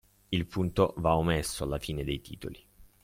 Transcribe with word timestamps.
Il 0.31 0.47
punto 0.47 0.95
va 0.97 1.15
omesso 1.15 1.63
alla 1.63 1.77
fine 1.77 2.03
dei 2.03 2.21
titoli. 2.21 2.59